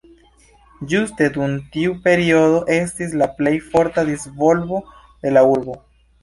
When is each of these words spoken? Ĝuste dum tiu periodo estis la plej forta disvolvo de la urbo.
Ĝuste 0.93 1.27
dum 1.35 1.51
tiu 1.75 1.93
periodo 2.07 2.61
estis 2.77 3.13
la 3.23 3.27
plej 3.43 3.53
forta 3.67 4.05
disvolvo 4.09 4.81
de 5.27 5.35
la 5.37 5.47
urbo. 5.53 5.79